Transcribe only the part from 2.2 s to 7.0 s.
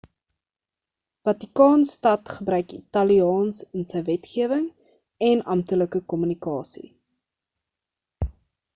gebruik italiaans in sy wetgewing en amptelike kommunikasie